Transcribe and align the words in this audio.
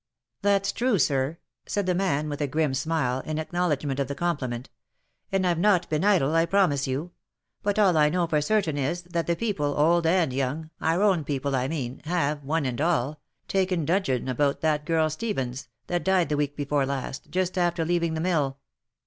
"That's 0.41 0.71
true, 0.71 0.97
sir," 0.97 1.37
said 1.67 1.85
the 1.85 1.93
man, 1.93 2.27
with 2.27 2.41
a 2.41 2.47
grim 2.47 2.73
smile, 2.73 3.19
in 3.19 3.37
acknow 3.37 3.69
ledgment 3.69 3.99
of 3.99 4.07
the 4.07 4.15
compliment;" 4.15 4.67
and 5.31 5.45
I've 5.45 5.59
not 5.59 5.87
been 5.91 6.03
idle, 6.03 6.33
I 6.33 6.47
promise 6.47 6.87
you. 6.87 7.11
But 7.61 7.77
all 7.77 7.93
T 7.93 8.09
know 8.09 8.25
for 8.25 8.41
certain 8.41 8.79
is, 8.79 9.03
that 9.03 9.27
the 9.27 9.35
people, 9.35 9.77
old 9.77 10.07
and 10.07 10.33
young, 10.33 10.71
our 10.81 11.03
own 11.03 11.23
people 11.23 11.55
I 11.55 11.67
mean, 11.67 12.01
have, 12.05 12.43
one 12.43 12.65
and 12.65 12.81
all, 12.81 13.21
taken 13.47 13.85
dudgeon 13.85 14.27
about 14.27 14.61
that 14.61 14.85
girl 14.87 15.07
Stephens, 15.11 15.67
that 15.85 16.03
died 16.03 16.29
the 16.29 16.37
week 16.37 16.55
before 16.55 16.87
last, 16.87 17.29
just 17.29 17.55
after 17.55 17.85
leaving 17.85 18.15
the 18.15 18.21
mill. 18.21 18.57